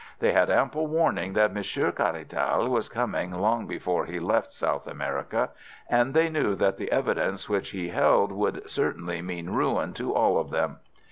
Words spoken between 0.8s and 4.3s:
warning that Monsieur Caratal was coming long before he